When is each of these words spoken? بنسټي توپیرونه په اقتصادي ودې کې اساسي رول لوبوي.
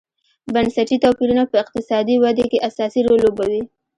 بنسټي 0.53 0.97
توپیرونه 1.03 1.43
په 1.51 1.55
اقتصادي 1.63 2.15
ودې 2.23 2.45
کې 2.51 2.63
اساسي 2.69 3.01
رول 3.07 3.19
لوبوي. 3.25 3.61